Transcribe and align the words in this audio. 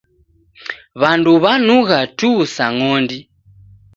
W'andu 1.01 1.31
w'anugha 1.43 1.99
tuu 2.17 2.41
sa 2.55 2.65
ng'ondi. 2.75 3.17